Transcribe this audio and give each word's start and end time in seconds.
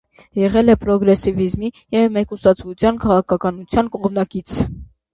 Եղել 0.43 0.71
է 0.73 0.75
պրոգրեսիվիզմի 0.83 1.71
և 1.97 2.09
մեկուսացվածության 2.17 3.01
քաղաքականության 3.07 3.97
կողմնակից։ 3.99 4.61